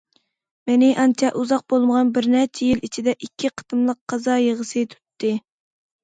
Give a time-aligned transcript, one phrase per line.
[0.69, 5.31] مېنى ئانچە ئۇزاق بولمىغان بىرنەچچە يىل ئىچىدە ئىككى قېتىملىق قازا يىغىسى تۇتتى.